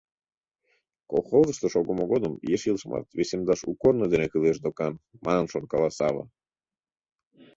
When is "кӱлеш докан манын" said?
4.29-5.45